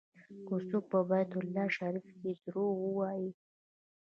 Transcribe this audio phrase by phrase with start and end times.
[0.47, 3.29] که څوک په بیت الله شریف کې دروغ ووایي.